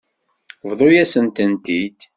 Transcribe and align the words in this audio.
Bḍu-yasen-tent-id. 0.69 1.99